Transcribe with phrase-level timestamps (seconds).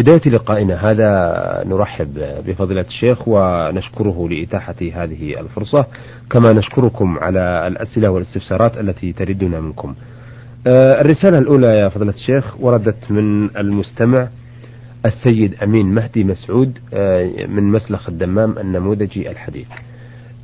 [0.00, 2.08] بداية لقائنا هذا نرحب
[2.46, 5.86] بفضيلة الشيخ ونشكره لإتاحة هذه الفرصة
[6.30, 9.94] كما نشكركم على الأسئلة والاستفسارات التي تردنا منكم.
[10.66, 14.28] آه، الرسالة الأولى يا فضيلة الشيخ وردت من المستمع
[15.06, 19.68] السيد أمين مهدي مسعود آه، من مسلخ الدمام النموذجي الحديث.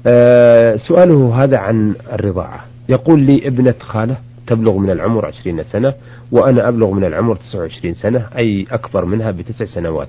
[0.07, 2.65] آه، سؤاله هذا عن الرضاعة.
[2.89, 4.17] يقول لي ابنة خالة
[4.47, 5.95] تبلغ من العمر عشرين سنة
[6.33, 10.09] وأنا أبلغ من العمر تسعة وعشرين سنة أي أكبر منها بتسع سنوات.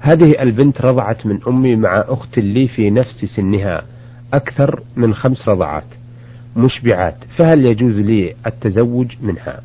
[0.00, 3.82] هذه البنت رضعت من أمي مع أخت لي في نفس سنها
[4.34, 5.84] أكثر من خمس رضعات
[6.56, 9.60] مشبعات فهل يجوز لي التزوج منها؟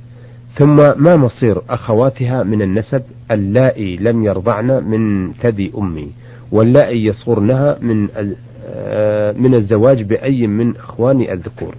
[0.56, 6.12] ثم ما مصير أخواتها من النسب اللائي لم يرضعن من ثدي أمي
[6.52, 8.08] واللائي يصغرنها من
[8.66, 11.76] آه، من الزواج بأي من أخواني الذكور.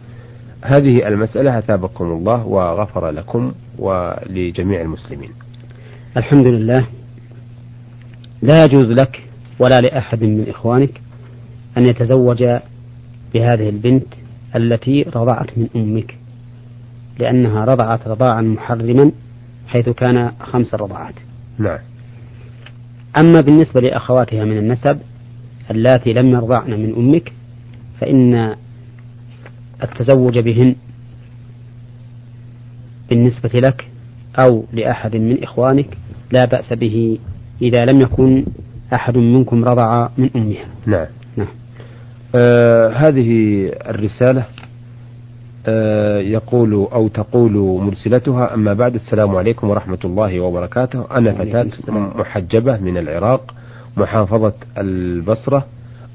[0.63, 5.31] هذه المسألة أثابكم الله وغفر لكم ولجميع المسلمين.
[6.17, 6.87] الحمد لله.
[8.43, 9.29] لا يجوز لك
[9.59, 11.01] ولا لأحد من إخوانك
[11.77, 12.45] أن يتزوج
[13.35, 14.07] بهذه البنت
[14.57, 16.15] التي رضعت من أمك
[17.19, 19.13] لأنها رضعت رضاعا محرما
[19.69, 21.15] حيث كان خمس رضعات.
[21.59, 21.79] نعم.
[23.19, 25.01] أما بالنسبة لأخواتها من النسب
[25.71, 27.33] اللاتي لم يرضعن من أمك
[28.01, 28.57] فإن
[29.83, 30.75] التزوج بهن
[33.11, 33.89] بالنسبة لك
[34.39, 35.97] أو لأحد من إخوانك
[36.33, 37.19] لا بأس به
[37.63, 38.45] إذا لم يكن
[38.95, 40.67] أحد منكم رضع من أمها.
[40.87, 41.07] نعم.
[41.37, 41.49] نعم.
[42.35, 43.31] آه هذه
[43.91, 44.45] الرسالة
[45.67, 51.07] آه يقول أو تقول مرسلتها أما بعد السلام عليكم ورحمة الله وبركاته.
[51.17, 53.55] أنا فتاة محجبة من العراق
[53.97, 55.67] محافظة البصرة.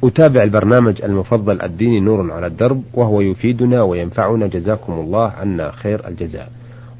[0.04, 4.48] أتابع البرنامج المفضل الديني نور على الدرب وهو يفيدنا وينفعنا.
[4.48, 6.50] جزاكم الله عنا خير الجزاء.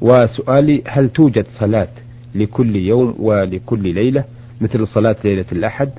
[0.00, 1.88] وسؤالي هل توجد صلاة
[2.34, 4.24] لكل يوم ولكل ليلة؟
[4.60, 5.90] مثل صلاة ليلة الأحد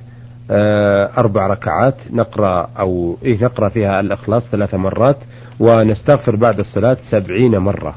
[0.50, 5.16] آه، أربع ركعات نقرأ أو إيه نقرأ فيها الإخلاص ثلاث مرات
[5.60, 7.94] ونستغفر بعد الصلاة سبعين مرة.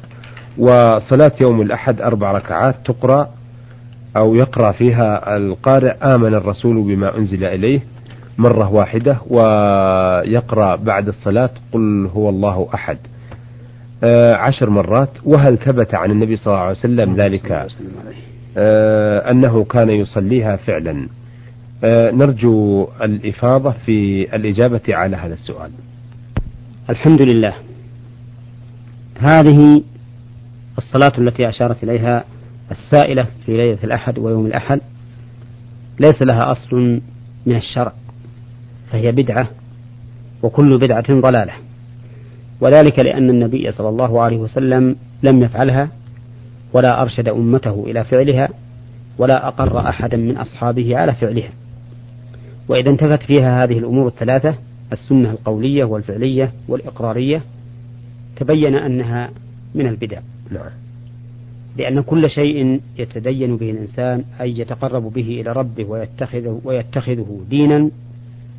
[0.58, 3.30] وصلاة يوم الأحد أربع ركعات تقرأ
[4.18, 7.80] أو يقرأ فيها القارئ آمن الرسول بما أنزل إليه.
[8.42, 12.98] مرة واحدة ويقرأ بعد الصلاة قل هو الله أحد.
[14.04, 17.52] آه، عشر مرات وهل ثبت عن النبي صلى الله عليه وسلم ذلك؟
[18.58, 21.08] آه، أنه كان يصليها فعلا.
[21.84, 25.72] آه، نرجو الإفاضة في الإجابة على هذا السؤال.
[26.90, 27.54] الحمد لله.
[29.20, 29.84] هذه
[30.78, 32.24] الصلاة التي أشارت إليها
[32.72, 34.80] السائلة في ليلة الأحد ويوم الأحد.
[36.00, 37.02] ليس لها أصل
[37.46, 37.94] من الشرع.
[38.92, 39.48] فهي بدعة
[40.44, 41.54] وكل بدعة ضلالة.
[42.62, 45.90] وذلك لأن النبي صلى الله عليه وسلم لم يفعلها
[46.74, 48.50] ولا أرشد أمته إلى فعلها
[49.18, 51.50] ولا أقر أحدا من أصحابه على فعلها.
[52.68, 54.56] وإذا انتفت فيها هذه الأمور الثلاثة
[54.94, 57.42] السنة القولية والفعلية والإقرارية
[58.36, 59.30] تبين أنها
[59.76, 60.20] من البدع.
[60.52, 60.70] نعم.
[61.78, 67.90] لأن كل شيء يتدين به الإنسان أي يتقرب به إلى ربه ويتخذه, ويتخذه دينا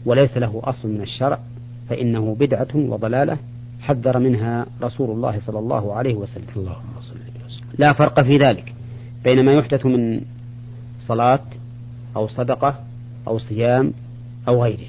[0.06, 1.38] وليس له أصل من الشرع
[1.88, 3.36] فإنه بدعة وضلالة
[3.80, 6.46] حذر منها رسول الله صلى الله عليه وسلم.
[6.56, 7.16] اللهم صل
[7.78, 8.72] لا فرق في ذلك
[9.24, 10.20] بين ما يحدث من
[11.00, 11.40] صلاة
[12.16, 12.74] أو صدقة
[13.28, 13.92] أو صيام
[14.48, 14.86] أو غيره.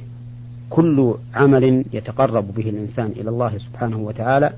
[0.70, 4.54] كل عمل يتقرب به الإنسان إلى الله سبحانه وتعالى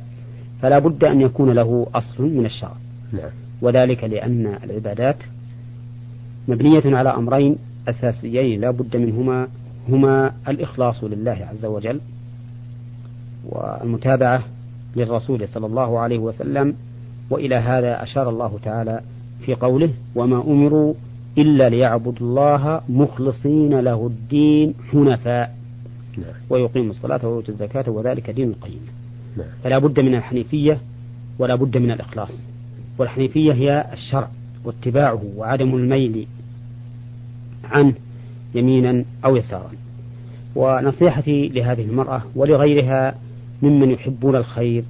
[0.62, 2.76] فلا بد أن يكون له أصل من الشرع.
[3.14, 3.30] نعم.
[3.62, 5.18] وذلك لأن العبادات
[6.48, 9.48] مبنية على أمرين أساسيين لا بد منهما
[9.90, 12.00] هما الإخلاص لله عز وجل
[13.46, 14.44] والمتابعة
[14.96, 16.76] للرسول صلى الله عليه وسلم
[17.30, 19.02] وإلى هذا أشار الله تعالى
[19.46, 20.94] في قوله وما أمروا
[21.38, 25.56] إلا ليعبدوا الله مخلصين له الدين حنفاء
[26.18, 26.34] نعم.
[26.50, 28.80] ويقيموا الصلاة ويؤتوا الزكاة وذلك دين القيم
[29.38, 29.48] نعم.
[29.64, 30.78] فلا بد من الحنيفية
[31.40, 32.42] ولا بد من الإخلاص
[32.98, 34.30] والحنيفية هي الشرع
[34.64, 36.28] واتباعه وعدم الميل
[37.64, 37.94] عنه
[38.56, 39.72] يمينا أو يسارا
[40.56, 43.16] ونصيحتي لهذه المرأة ولغيرها
[43.62, 44.84] ممن يحبون الخير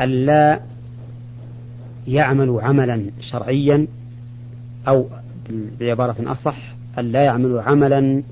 [0.00, 0.60] ألا
[2.08, 3.86] يعملوا عملا شرعيا
[4.88, 5.06] أو
[5.80, 6.56] بعبارة أصح
[6.98, 8.22] ألا يعملوا عملا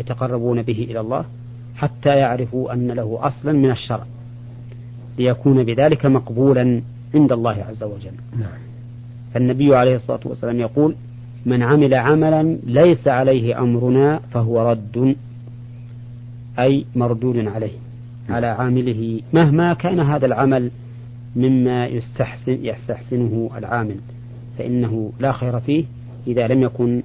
[0.00, 1.24] يتقربون به إلى الله
[1.76, 4.04] حتى يعرفوا أن له أصلا من الشرع
[5.18, 6.82] ليكون بذلك مقبولا
[7.14, 8.58] عند الله عز وجل نعم.
[9.34, 10.94] فالنبي عليه الصلاة والسلام يقول
[11.46, 15.16] من عمل عملا ليس عليه أمرنا فهو رد
[16.58, 17.78] أي مردود عليه
[18.28, 20.70] على عامله مهما كان هذا العمل
[21.36, 23.96] مما يستحسن يستحسنه العامل
[24.58, 25.84] فإنه لا خير فيه
[26.26, 27.02] إذا لم يكن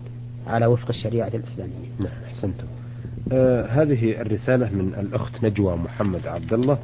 [0.47, 1.89] على وفق الشريعة الإسلامية.
[1.99, 2.65] نعم أحسنتم.
[3.31, 6.77] آه هذه الرسالة من الأخت نجوى محمد عبد الله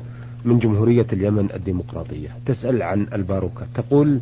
[0.45, 4.19] من جمهورية اليمن الديمقراطية تسأل عن الباروكة تقول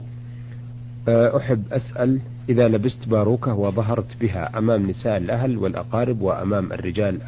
[1.10, 2.20] أحب أسأل
[2.50, 7.20] إذا لبست باروكة وظهرت بها أمام نساء الأهل والأقارب وأمام الرجال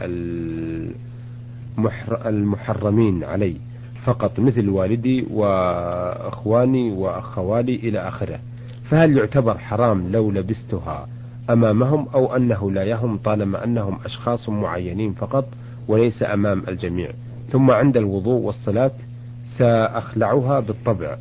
[2.26, 3.56] المحرمين علي
[4.06, 8.40] فقط مثل والدي وأخواني وأخوالي إلى آخره
[8.90, 11.08] فهل يعتبر حرام لو لبستها
[11.50, 15.46] أمامهم أو أنه لا يهم طالما أنهم أشخاص معينين فقط
[15.88, 17.10] وليس أمام الجميع؟
[17.50, 18.92] ثم عند الوضوء والصلاة
[19.58, 21.18] سأخلعها بالطبع.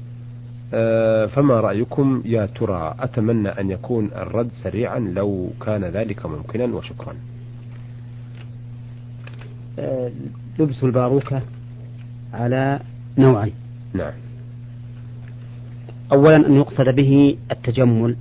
[1.26, 7.14] فما رأيكم يا ترى؟ أتمنى أن يكون الرد سريعا لو كان ذلك ممكنا وشكرا.
[9.78, 10.10] أه
[10.58, 11.42] لبس الباروكة
[12.32, 12.80] على
[13.18, 13.54] نوعين.
[13.94, 14.12] نعم.
[16.12, 18.16] أولا أن يقصد به التجمل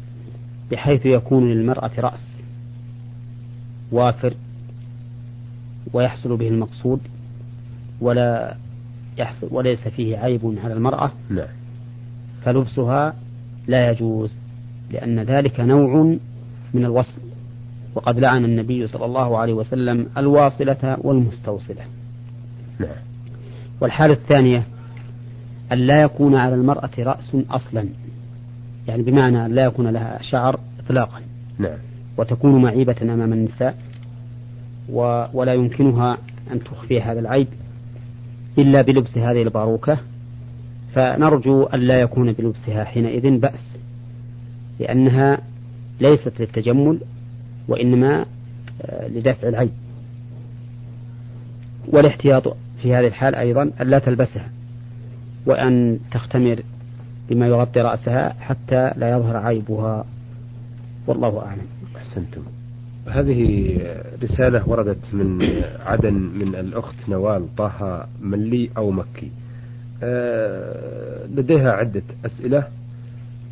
[0.72, 2.38] بحيث يكون للمرأة رأس
[3.92, 4.34] وافر
[5.94, 7.00] ويحصل به المقصود
[8.02, 8.58] ولا
[9.18, 11.12] يحصل وليس فيه عيب على المرأة.
[11.30, 11.63] نعم.
[12.46, 13.16] فلبسها
[13.68, 14.34] لا يجوز
[14.92, 16.18] لأن ذلك نوع
[16.74, 17.22] من الوصل.
[17.96, 21.82] وقد لعن النبي صلى الله عليه وسلم الواصلة والمستوصلة.
[22.80, 22.96] نعم.
[23.82, 24.64] والحالة الثانية
[25.72, 27.88] أن لا يكون على المرأة رأس أصلا.
[28.88, 31.22] يعني بمعنى أن لا يكون لها شعر إطلاقا.
[31.58, 31.78] نعم.
[32.18, 33.78] وتكون معيبة أمام النساء
[34.90, 36.18] و ولا يمكنها
[36.52, 37.48] أن تخفي هذا العيب
[38.58, 39.98] إلا بلبس هذه الباروكة.
[40.96, 43.78] فنرجو أن لا يكون بلبسها حينئذ بأس
[44.80, 45.38] لأنها
[46.02, 47.00] ليست للتجمل
[47.68, 48.26] وإنما
[48.82, 49.72] آه، لدفع العيب
[51.88, 54.50] والاحتياط في هذه الحال أيضا أن لا تلبسها
[55.46, 56.62] وأن تختمر
[57.30, 60.06] بما يغطي رأسها حتى لا يظهر عيبها.
[61.08, 61.68] والله أعلم.
[61.96, 62.42] أحسنتم.
[63.08, 63.78] هذه
[64.24, 65.42] رسالة وردت من
[65.86, 69.32] عدن من الأخت نوال طه ملي أو مكي.
[71.36, 72.68] لديها عدة أسئلة.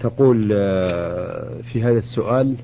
[0.01, 2.55] تقول آه، في هذا السؤال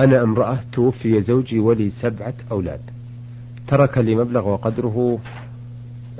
[0.00, 2.80] أنا امرأة توفي زوجي ولي سبعة أولاد.
[3.68, 5.18] ترك لي مبلغ وقدره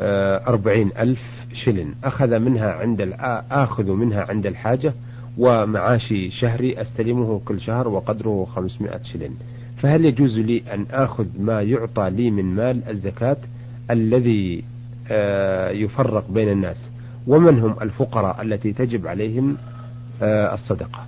[0.01, 1.21] آه، أربعين ألف
[1.65, 1.95] شلن.
[2.05, 3.15] أخذ منها عند
[3.51, 4.95] آخذ منها عند الحاجة
[5.39, 9.31] ومعاشي شهري أستلمه كل شهر وقدره 500 شلن.
[9.77, 13.37] فهل يجوز لي أن آخذ ما يعطى لي من مال الزكاة
[13.91, 14.72] الذي آه،
[15.71, 16.91] يفرق بين الناس.
[17.27, 19.57] ومن هم الفقراء التي تجب عليهم
[20.23, 21.07] آه، الصدقة.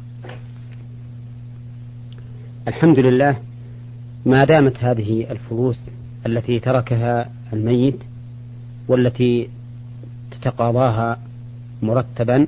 [2.68, 3.36] الحمد لله
[4.26, 5.80] ما دامت هذه الفلوس
[6.26, 7.98] التي تركها الميت
[8.88, 9.48] والتي
[10.30, 11.18] تتقاضاها
[11.82, 12.46] مرتبا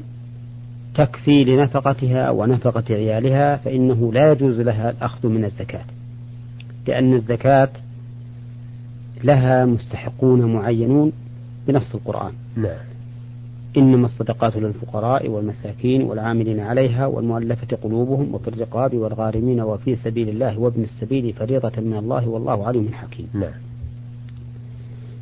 [0.95, 5.85] تكفي لنفقتها ونفقة عيالها فإنه لا يجوز لها الأخذ من الزكاة.
[6.87, 7.69] لأن الزكاة
[9.25, 11.13] لها مستحقون معينون
[11.69, 12.33] بنص القرآن.
[12.57, 12.79] نعم.
[13.77, 20.83] إنما الصدقات للفقراء والمساكين والعاملين عليها والمؤلفة قلوبهم وفي الرقاب والغارمين وفي سبيل الله وابن
[20.83, 23.29] السبيل فريضة من الله والله عليم حكيم.
[23.35, 23.53] نعم.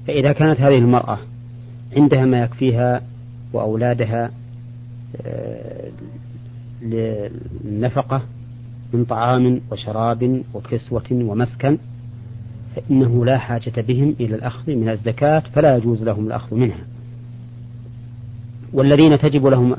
[0.07, 1.19] فإذا كانت هذه المرأة
[1.97, 3.03] عندها ما يكفيها
[3.53, 4.31] وأولادها
[5.23, 5.91] آه،
[6.83, 8.23] للنفقة
[8.93, 11.79] من طعام وشراب وكسوة ومسكن
[12.77, 16.85] فإنه لا حاجة بهم إلى الأخذ من الزكاة فلا يجوز لهم الأخذ منها
[18.73, 19.77] والذين تجب لهم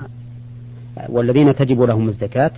[1.09, 2.51] والذين تجب لهم الزكاة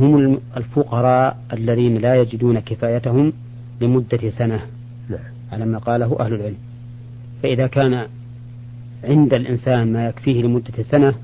[0.00, 3.32] هم الفقراء الذين لا يجدون كفايتهم
[3.80, 4.60] لمدة سنة
[5.08, 5.20] نعم.
[5.52, 6.56] على ما قاله أهل العلم
[7.42, 8.06] فإذا كان
[9.04, 11.14] عند الإنسان ما يكفيه لمدة سنة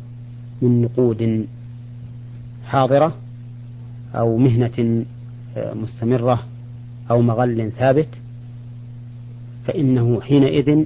[0.63, 1.47] من نقود
[2.65, 3.15] حاضرة
[4.15, 5.05] أو مهنة
[5.57, 6.43] آه، مستمرة
[7.11, 8.09] أو مغل ثابت
[9.67, 10.85] فإنه حينئذ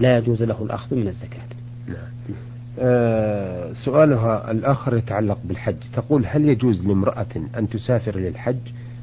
[0.00, 1.46] لا يجوز له الأخذ من الزكاة
[1.86, 2.36] نعم.
[2.78, 7.26] آه سؤالها الآخر يتعلق بالحج تقول هل يجوز لامرأة
[7.58, 8.56] أن تسافر للحج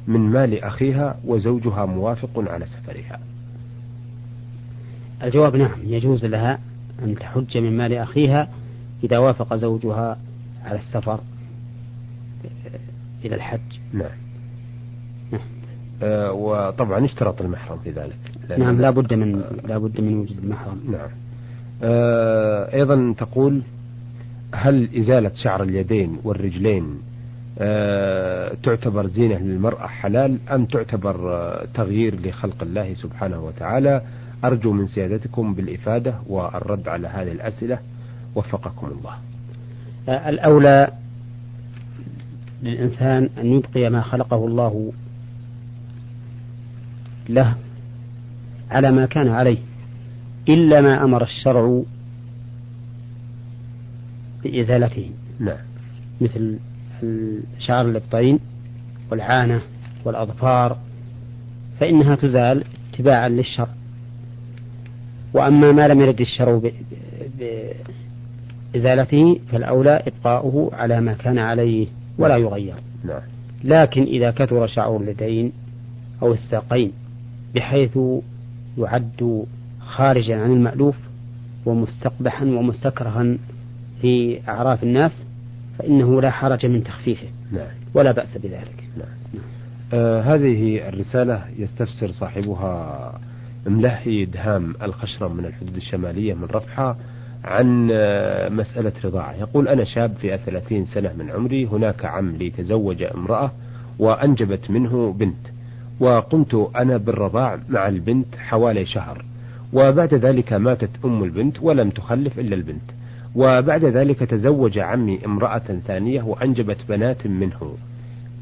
[0.06, 3.20] من مال أخيها وزوجها موافق على سفرها
[5.22, 6.58] الجواب نعم يجوز لها
[7.02, 8.48] أن تحج من مال أخيها
[9.04, 10.18] إذا وافق زوجها
[10.64, 11.20] على السفر
[13.24, 13.60] إلى الحج
[13.92, 14.23] نعم.
[16.04, 18.16] آه وطبعا اشترط المحرم في ذلك.
[18.58, 20.80] نعم لا بد من لا بد من وجود المحرم.
[20.92, 21.08] نعم.
[21.82, 23.62] آه أيضا تقول
[24.54, 26.98] هل إزالة شعر اليدين والرجلين
[27.58, 31.16] آه تعتبر زينة للمرأة حلال أم تعتبر
[31.74, 34.02] تغيير لخلق الله سبحانه وتعالى؟
[34.44, 37.78] أرجو من سيادتكم بالإفادة والرد على هذه الأسئلة.
[38.34, 39.14] وفقكم الله.
[40.28, 40.88] الأولى
[42.62, 44.92] للإنسان أن يبقي ما خلقه الله
[47.28, 47.54] له
[48.70, 49.58] على ما كان عليه
[50.48, 51.82] إلا ما أمر الشرع
[54.44, 55.10] بإزالته.
[55.40, 55.56] نعم.
[56.20, 56.58] مثل
[57.58, 58.38] شعر الإبطين
[59.10, 59.60] والعانة
[60.04, 60.78] والأظفار
[61.80, 63.74] فإنها تزال اتباعا للشرع.
[65.34, 66.60] وأما ما لم يرد الشرع
[68.74, 71.86] بإزالته فالأولى إبقاؤه على ما كان عليه
[72.18, 72.74] ولا يغير.
[73.04, 73.22] نعم.
[73.64, 75.52] لكن إذا كثر شعر اليدين
[76.22, 76.92] أو الساقين
[77.54, 77.98] بحيث
[78.78, 79.44] يعد
[79.80, 80.96] خارجا عن المألوف
[81.66, 83.36] ومستقبحا ومستكرها
[84.00, 85.12] في أعراف الناس
[85.78, 87.66] فإنه لا حرج من تخفيفه نعم.
[87.94, 89.08] ولا بأس بذلك نعم.
[89.34, 89.42] نعم.
[89.92, 93.20] آه هذه الرسالة يستفسر صاحبها
[93.66, 96.96] ملهي إدهام الخشرم من الحدود الشمالية من رفحة
[97.44, 102.50] عن آه مسألة رضاعة يقول أنا شاب في ثلاثين سنة من عمري هناك عم لي
[102.50, 103.52] تزوج امرأة
[103.98, 105.53] وأنجبت منه بنت
[106.00, 109.24] وقمت أنا بالرضاع مع البنت حوالي شهر
[109.72, 112.90] وبعد ذلك ماتت أم البنت ولم تخلف إلا البنت
[113.34, 117.74] وبعد ذلك تزوج عمي امرأة ثانية وأنجبت بنات منه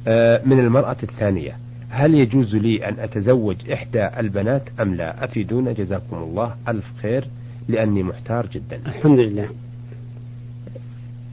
[0.07, 1.57] آه، من المرأة الثانية.
[1.91, 6.55] هل يجوز لي أن أتزوج إحدى البنات أم لا؟ أفيدونا جزاكم الله.
[6.69, 7.29] ألف خير
[7.69, 8.77] لأني محتار جدا.
[8.87, 9.49] الحمد لله.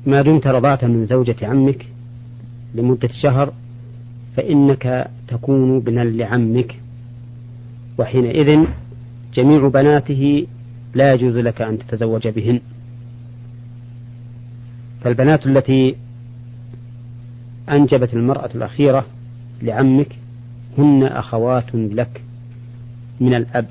[0.06, 1.86] ما دمت رضعت من زوجة عمك
[2.76, 3.54] لمدة شهر؟
[4.39, 6.75] فإنك تكون بنا لعمك.
[7.98, 8.65] وحينئذ
[9.34, 10.48] جميع بناته
[10.96, 12.60] لا يجوز لك أن تتزوج بهن.
[15.01, 15.96] فالبنات التي
[17.69, 19.05] أنجبت المرأة الأخيرة
[19.62, 20.15] لعمك
[20.77, 22.22] هن أخوات لك
[23.19, 23.65] من الأب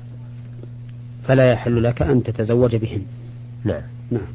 [1.27, 3.01] فلا يحل لك أن تتزوج بهن.
[3.63, 3.81] نعم.
[4.11, 4.27] نعم.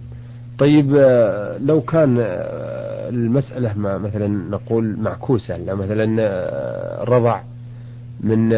[0.58, 7.40] طيب آه، لو كان آه، المسألة ما مثلا نقول معكوسة مثلا آه، رضع
[8.20, 8.52] من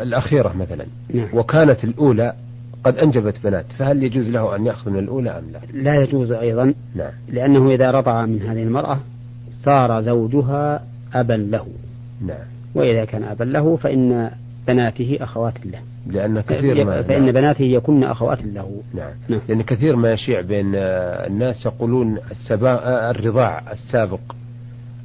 [0.00, 1.28] الأخيرة مثلا نعم.
[1.32, 2.34] وكانت الأولى
[2.84, 6.74] قد أنجبت بنات فهل يجوز له أن يأخذ من الأولى أم لا لا يجوز أيضا
[6.94, 7.10] نعم.
[7.28, 8.98] لأنه إذا رضع من هذه المرأة
[9.64, 11.66] صار زوجها أبا له
[12.26, 12.46] نعم.
[12.74, 14.30] وإذا كان أبا له فإن
[14.68, 15.78] بناته أخوات له.
[16.06, 17.32] لأن كثير ما فإن نعم.
[17.32, 18.82] بناته يكن أخوات له.
[18.94, 19.10] نعم.
[19.28, 19.40] نعم.
[19.48, 23.10] لأن كثير ما يشيع بين الناس يقولون السبا...
[23.10, 24.20] الرضاع السابق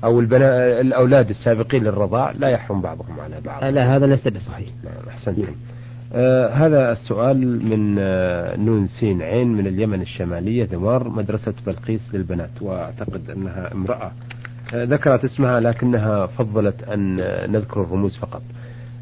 [0.04, 0.80] أو البنا...
[0.82, 3.64] الأولاد السابقين للرضاع لا يحرم بعضهم على بعض.
[3.64, 4.68] لا هذا ليس بصحيح.
[4.84, 5.42] نعم أحسنتم.
[5.42, 5.56] نعم.
[6.14, 12.62] آه هذا السؤال من آه نون سين عين من اليمن الشمالية ذمار مدرسة بلقيس للبنات.
[12.62, 14.12] وأعتقد أنها امرأة
[14.74, 18.42] آه ذكرت اسمها لكنها فضلت أن آه، نذكر الرموز فقط.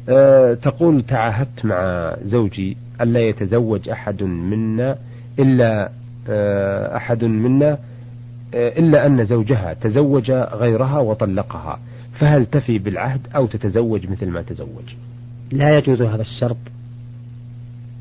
[0.08, 4.98] آه تقول تعاهدت مع زوجي ألا يتزوج أحد منا
[5.38, 5.90] إلا
[6.28, 7.78] آه أحد منا
[8.54, 11.78] آه إلا أن زوجها تزوج غيرها وطلقها.
[12.18, 14.94] فهل تفي بالعهد أو تتزوج مثل ما تزوج؟
[15.52, 16.56] لا يجوز هذا الشرط.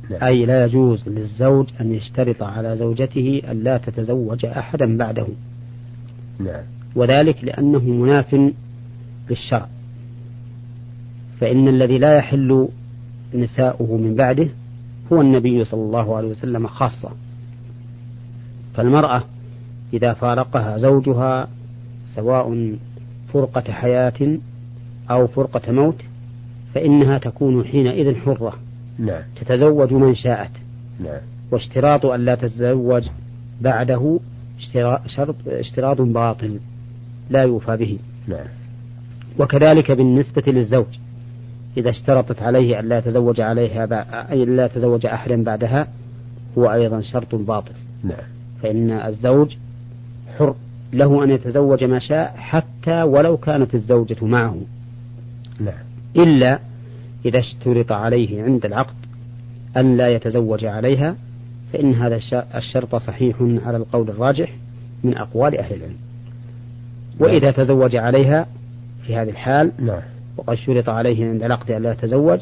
[0.09, 0.23] نعم.
[0.23, 5.27] أي لا يجوز للزوج أن يشترط على زوجته أن لا تتزوج أحدا بعده.
[6.39, 6.63] نعم.
[6.95, 8.51] وذلك لأنه مناف
[9.29, 9.67] للشرع
[11.39, 12.67] فإن الذي لا يحل
[13.33, 14.47] نساؤه من بعده
[15.13, 17.09] هو النبي صلى الله عليه وسلم خاصة
[18.73, 19.23] فالمرأة
[19.93, 21.47] إذا فارقها زوجها
[22.15, 22.75] سواء
[23.33, 24.37] فرقة حياة
[25.11, 26.01] أو فرقة موت
[26.73, 28.53] فإنها تكون حينئذ حرة
[28.99, 29.21] نعم.
[29.35, 30.51] تتزوج من شاءت
[30.99, 31.19] نعم.
[31.51, 33.03] واشتراط أن لا تتزوج
[33.61, 34.19] بعده
[35.07, 36.59] شرط اشتراط باطل
[37.29, 38.47] لا يوفى به نعم.
[39.39, 40.85] وكذلك بالنسبة للزوج
[41.77, 43.85] إذا اشترطت عليه أن لا يتزوج عليها
[44.31, 45.87] أي لا يتزوج أحدا بعدها
[46.57, 47.71] هو أيضا شرط باطل
[48.03, 48.27] نعم.
[48.63, 49.55] فإن الزوج
[50.37, 50.55] حر
[50.93, 54.57] له أن يتزوج ما شاء حتى ولو كانت الزوجة معه
[55.59, 55.83] نعم.
[56.15, 56.59] إلا
[57.25, 58.95] إذا اشترط عليه عند العقد
[59.77, 61.15] أن لا يتزوج عليها
[61.73, 62.19] فإن هذا
[62.55, 64.53] الشرط صحيح على القول الراجح
[65.03, 65.95] من أقوال أهل العلم
[67.19, 68.47] وإذا تزوج عليها
[69.07, 70.01] في هذه الحال نعم.
[70.37, 72.39] وقد شرط عليه عند العقد أن لا يتزوج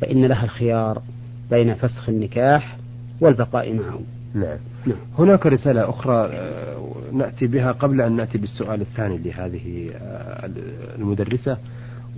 [0.00, 1.02] فإن لها الخيار
[1.50, 2.76] بين فسخ النكاح
[3.20, 4.00] والبقاء معه
[4.34, 4.58] نعم.
[4.86, 4.96] نعم.
[5.18, 6.76] هناك رسالة أخرى آه،
[7.12, 10.50] نأتي بها قبل أن نأتي بالسؤال الثاني لهذه آه،
[10.98, 11.56] المدرسة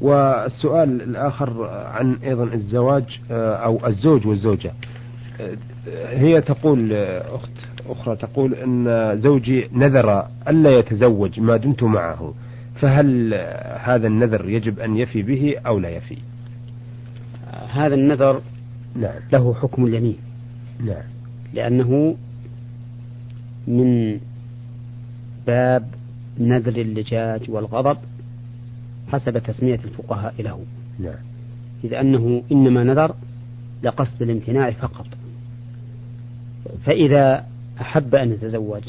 [0.00, 4.72] والسؤال الآخر عن أيضا الزواج آه، أو الزوج والزوجة
[6.08, 7.50] هي تقول أخت
[7.88, 12.34] أخرى تقول أن زوجي نذر ألا يتزوج ما دمت معه
[12.80, 13.34] فهل
[13.80, 16.16] هذا النذر يجب أن يفي به أو لا يفي؟
[17.70, 18.42] هذا النذر
[18.96, 19.20] نعم.
[19.32, 20.16] له حكم اليمين.
[20.80, 21.02] نعم.
[21.54, 22.16] لأنه
[23.68, 24.20] من
[25.46, 25.88] باب
[26.40, 27.98] نذر اللجاج والغضب
[29.08, 30.64] حسب تسمية الفقهاء له.
[30.98, 31.18] نعم.
[31.84, 33.14] إذ أنه إنما نذر
[33.82, 35.06] لقصد الامتناع فقط.
[36.84, 37.46] فإذا
[37.80, 38.82] أحب أن يتزوج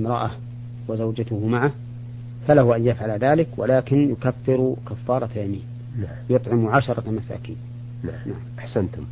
[0.00, 0.30] امرأة
[0.88, 1.72] وزوجته معه
[2.48, 5.62] فله أن يفعل ذلك ولكن يكفر كفارة يمين
[5.98, 6.16] نعم.
[6.30, 7.56] يطعم عشرة مساكين.
[8.04, 8.14] نعم.
[8.26, 8.40] نعم.
[8.58, 9.04] أحسنتم.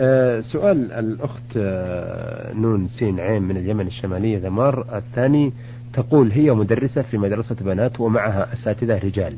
[0.00, 5.52] آه سؤال الأخت آه نون سين عين من اليمن الشمالية ذمار الثاني
[5.92, 9.36] تقول هي مدرسة في مدرسة بنات ومعها أساتذة رجال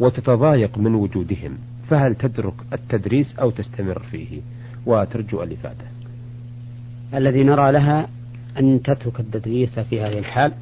[0.00, 4.40] وتتضايق من وجودهم فهل تترك التدريس أو تستمر فيه؟
[4.86, 5.84] وترجو الإفادة.
[7.14, 8.08] الذي نرى لها
[8.58, 10.52] أن تترك التدريس في هذه الحال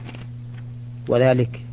[1.08, 1.63] وذلك.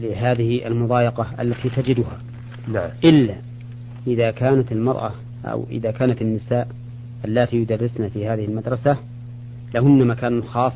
[0.00, 2.18] لهذه المضايقة التي تجدها.
[2.68, 2.90] نعم.
[3.04, 3.34] إلا
[4.06, 5.12] إذا كانت المرأة
[5.44, 6.68] أو إذا كانت النساء
[7.24, 8.96] اللاتي يدرسن في هذه المدرسة
[9.74, 10.72] لهن مكان خاص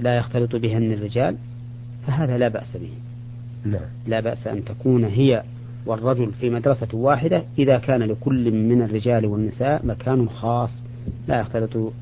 [0.00, 1.36] لا يختلط بهن الرجال
[2.06, 2.90] فهذا لا بأس به.
[3.64, 3.88] نعم.
[4.06, 5.42] لا بأس أن تكون هي
[5.86, 10.82] والرجل في مدرسة واحدة إذا كان لكل من الرجال والنساء مكان خاص
[11.28, 11.92] لا يختلط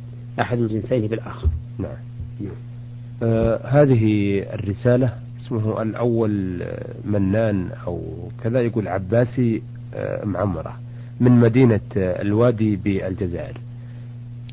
[0.40, 1.48] أحد الجنسين بالآخر.
[1.78, 1.96] نعم.
[2.40, 2.73] نعم.
[3.22, 8.02] آه هذه الرسالة اسمه الأول آه، منان أو
[8.44, 9.62] كذا يقول عباسي
[9.94, 10.78] آه معمرة
[11.20, 13.60] من مدينة الوادي بالجزائر.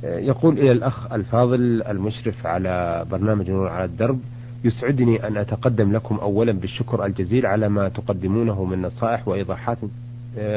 [0.03, 4.19] يقول إلى الأخ الفاضل المشرف على برنامج نور على الدرب
[4.63, 9.77] يسعدني أن أتقدم لكم أولا بالشكر الجزيل على ما تقدمونه من نصائح وإيضاحات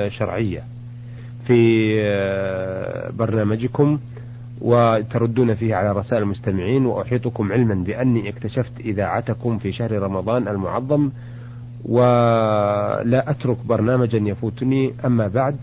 [0.08, 0.62] شرعية.
[1.46, 1.94] في
[3.18, 3.99] برنامجكم
[4.61, 11.11] وتردون فيه على رسائل المستمعين وأحيطكم علما بأني اكتشفت إذاعتكم في شهر رمضان المعظم
[11.84, 14.94] ولا أترك برنامجا يفوتني.
[15.04, 15.56] أما بعد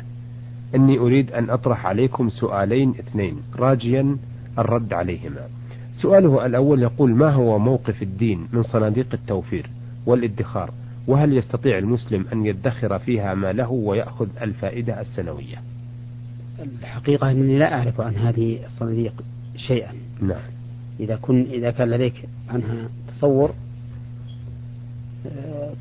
[0.76, 4.18] أني أريد أن أطرح عليكم سؤالين اثنين راجيا
[4.60, 5.48] الرد عليهما.
[5.94, 9.70] سؤاله الأول يقول ما هو موقف الدين من صناديق التوفير
[10.06, 10.72] والادخار؟
[11.08, 15.71] وهل يستطيع المسلم أن يدخر فيها ماله ويأخذ الفائدة السنوية؟
[16.82, 19.14] الحقيقة أنني لا أعرف عن هذه الصناديق
[19.58, 19.92] شيئا.
[20.22, 20.42] نعم.
[21.00, 22.14] إذا كن إذا كان لديك
[22.50, 23.52] عنها تصور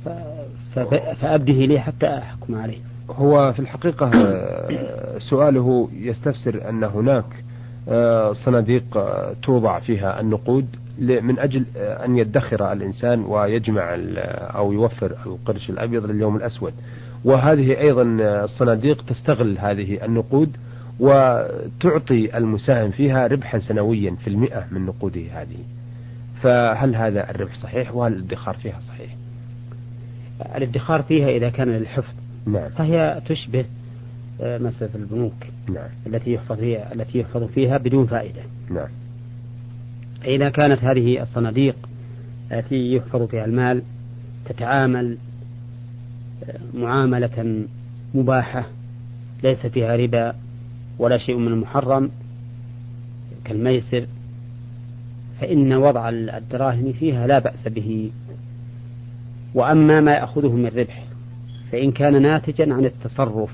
[0.06, 0.34] آه،
[1.20, 2.78] فأبده لي حتى أحكم عليه.
[3.10, 7.24] هو في الحقيقة آه، سؤاله يستفسر أن هناك
[7.88, 8.98] آه، صناديق
[9.42, 10.66] توضع فيها النقود
[10.98, 13.96] من أجل أن يدخر الإنسان ويجمع
[14.56, 16.72] أو يوفر القرش الأبيض لليوم الأسود.
[17.24, 20.56] وهذه أيضا الصناديق تستغل هذه النقود
[21.00, 25.58] وتعطي المساهم فيها ربحا سنويا في المئة من نقوده هذه.
[26.42, 29.16] فهل هذا الربح صحيح وهل الادخار فيها صحيح؟
[30.56, 32.14] الادخار فيها إذا كان للحفظ.
[32.46, 32.68] نعم.
[32.68, 33.64] فهي تشبه
[34.40, 35.34] آه، مسألة البنوك
[35.68, 35.88] نعم.
[36.06, 38.42] التي يحفظ فيها التي يحفظ فيها بدون فائدة.
[38.70, 38.88] نعم.
[40.24, 41.76] إذا كانت هذه الصناديق
[42.52, 43.82] التي يحفظ فيها المال
[44.44, 45.16] تتعامل
[46.48, 47.64] آه، معاملة
[48.14, 48.66] مباحة
[49.42, 50.34] ليس فيها ربا
[51.00, 52.10] ولا شيء من المحرم
[53.44, 54.06] كالميسر
[55.40, 58.10] فإن وضع الدراهم فيها لا بأس به.
[59.54, 61.04] وأما ما يأخذه من ربح
[61.72, 63.50] فإن كان ناتجا عن التصرف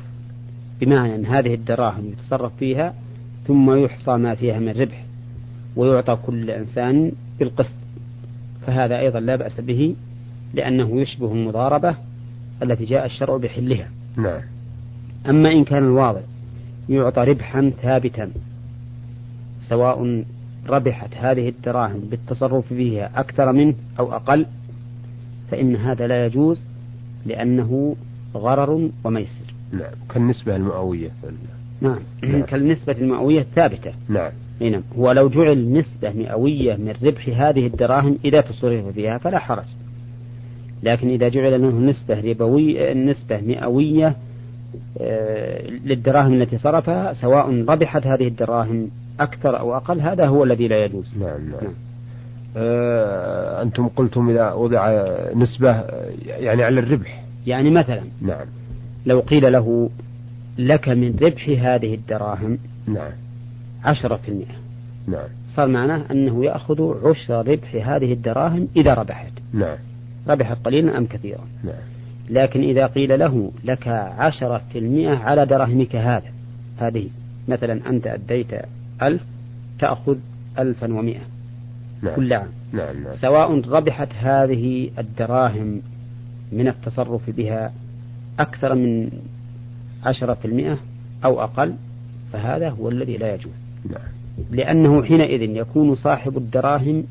[0.80, 2.94] بمعنى أن هذه الدراهم يتصرف فيها
[3.46, 5.04] ثم يحصى ما فيها من ربح
[5.76, 7.74] ويعطى كل إنسان بالقسط
[8.66, 9.94] فهذا أيضا لا بأس به
[10.54, 11.96] لأنه يشبه المضاربة
[12.62, 13.90] التي جاء الشرع بحلها.
[14.16, 14.40] نعم.
[15.28, 16.20] أما إن كان الواضع
[16.88, 18.30] يعطى ربحا ثابتا
[19.68, 20.24] سواء
[20.68, 24.46] ربحت هذه الدراهم بالتصرف فيها أكثر منه أو أقل
[25.50, 26.64] فإن هذا لا يجوز
[27.26, 27.96] لأنه
[28.34, 29.54] غرر وميسر.
[29.72, 29.92] نعم.
[30.14, 31.10] كالنسبة المئوية.
[31.80, 31.98] نعم.
[32.22, 32.42] نعم.
[32.50, 33.92] كالنسبة المئوية الثابتة.
[34.08, 34.32] نعم.
[34.60, 34.82] نعم.
[34.98, 39.64] هو لو جعل نسبة مئوية من ربح هذه الدراهم إذا تصرف فيها فلا حرج.
[40.82, 44.16] لكن إذا جعل له نسبة ربوية نسبة مئوية
[45.84, 51.18] للدراهم التي صرفها سواء ربحت هذه الدراهم أكثر أو أقل هذا هو الذي لا يجوز.
[51.18, 51.62] نعم نعم.
[51.62, 51.74] نعم.
[52.56, 57.24] آه أنتم قلتم إذا وضع نسبة آه، يعني على الربح.
[57.46, 58.46] يعني مثلا نعم.
[59.06, 59.90] لو قيل له
[60.58, 63.12] لك من ربح هذه الدراهم نعم.
[63.84, 64.56] عشرة في المئة.
[65.06, 65.28] نعم.
[65.54, 69.32] صار معناه أنه يأخذ عشر ربح هذه الدراهم إذا ربحت.
[69.52, 69.76] نعم.
[70.28, 71.44] ربحت قليلا أم كثيرا.
[71.64, 71.95] نعم.
[72.30, 76.32] لكن إذا قيل له لك عشرة في المئة على دراهمك هذا
[76.78, 77.08] هذه
[77.48, 78.50] مثلا أنت أديت
[79.02, 79.22] ألف
[79.78, 80.16] تأخذ
[80.58, 81.20] ألفا ومئة
[82.02, 82.16] نعم.
[82.16, 82.48] كل عام.
[82.72, 83.14] نعم نعم.
[83.20, 85.82] سواء ربحت هذه الدراهم
[86.52, 87.72] من التصرف بها
[88.38, 89.10] أكثر من
[90.04, 90.78] عشرة في المئة
[91.24, 91.74] أو أقل
[92.32, 93.52] فهذا هو الذي لا يجوز.
[93.90, 94.02] نعم.
[94.50, 97.04] لأنه حينئذ يكون صاحب الدراهم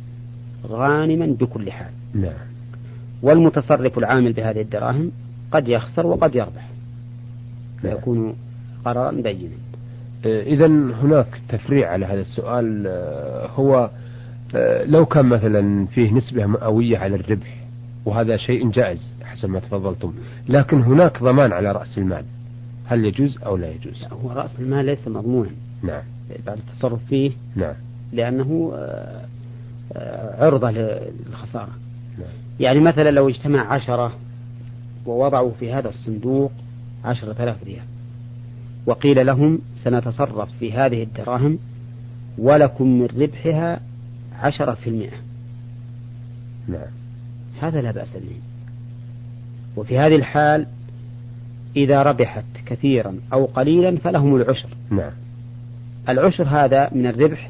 [0.67, 1.91] غانما بكل حال.
[2.13, 2.54] نعم.
[3.25, 5.11] والمتصرف العامل بهذه الدراهم
[5.51, 6.69] قد يخسر وقد يربح.
[7.81, 8.35] فيكون
[8.85, 9.55] قرارا بينا.
[10.25, 13.89] آه، إذا هناك تفريع على هذا السؤال آه، هو
[14.55, 17.63] آه، لو كان مثلا فيه نسبة مئوية على الربح
[18.05, 20.13] وهذا شيء جائز حسب ما تفضلتم
[20.49, 22.25] لكن هناك ضمان على رأس المال
[22.85, 25.49] هل يجوز أو لا يجوز؟ هو رأس المال ليس مضمونا.
[25.83, 26.03] نعم.
[26.45, 27.73] بعد التصرف فيه نعم.
[28.13, 28.73] لأنه
[30.39, 31.73] عرضة للخسارة.
[32.17, 32.44] نعم.
[32.59, 34.13] يعني مثلا لو اجتمع عشرة
[35.05, 36.51] ووضعوا في هذا الصندوق
[37.05, 37.85] عشرة آلاف ريال
[38.85, 41.59] وقيل لهم سنتصرف في هذه الدراهم
[42.37, 43.79] ولكم من ربحها
[44.39, 45.17] عشرة في المئة.
[46.67, 46.91] نعم.
[47.61, 48.35] هذا لا بأس به.
[49.75, 50.65] وفي هذه الحال
[51.75, 54.69] إذا ربحت كثيرا أو قليلا فلهم العشر.
[54.89, 55.11] نعم.
[56.09, 57.49] العشر هذا من الربح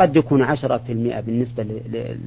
[0.00, 1.62] قد يكون عشرة في المئة بالنسبة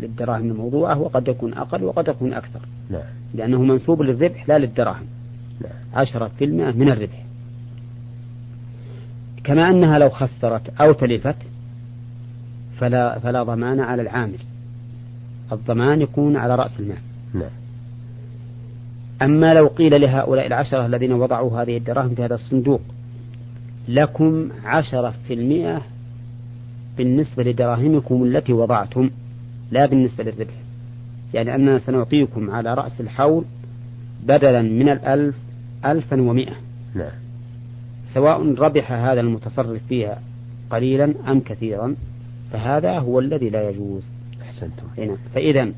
[0.02, 2.60] للدراهم الموضوعة وقد يكون أقل وقد يكون أكثر
[2.90, 3.02] نعم.
[3.34, 5.06] لأنه منسوب للربح لا للدراهم
[5.62, 5.72] نعم.
[5.94, 7.26] عشرة في المئة من الربح
[9.44, 11.36] كما أنها لو خسرت أو تلفت
[12.78, 14.40] فلا, فلا ضمان على العامل
[15.52, 16.98] الضمان يكون على رأس المال
[17.34, 17.50] نعم.
[19.22, 22.82] أما لو قيل لهؤلاء العشرة الذين وضعوا هذه الدراهم في هذا الصندوق
[23.88, 25.82] لكم عشرة في المئة
[26.98, 29.10] بالنسبة لدراهمكم التي وضعتم
[29.72, 30.54] لا بالنسبة للربح.
[31.34, 33.46] يعني أننا سنعطيكم على رأس الحول
[34.24, 35.36] بدلا من الألف
[35.86, 36.54] ألفا ومئة.
[36.96, 37.12] نعم.
[38.14, 40.22] سواء ربح هذا المتصرف فيها
[40.70, 41.96] قليلا أم كثيرا
[42.52, 44.04] فهذا هو الذي لا يجوز.
[44.42, 44.88] أحسنتم.
[44.98, 45.18] نعم.
[45.36, 45.72] فإذا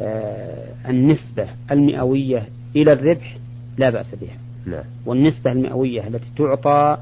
[0.00, 3.36] آه النسبة المئوية إلى الربح
[3.78, 4.36] لا بأس بها.
[4.66, 4.84] نعم.
[5.06, 6.98] والنسبة المئوية التي تعطى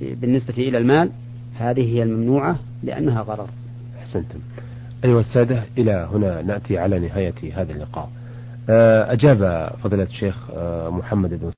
[0.00, 1.10] بالنسبة إلى المال
[1.58, 3.48] هذه هي الممنوعة لأنها غرر
[3.98, 4.38] أحسنتم.
[5.04, 8.10] أيها السادة إلى هنا نأتي على نهاية هذا اللقاء.
[8.70, 11.50] آه، أجاب فضيلة الشيخ آه، محمد بن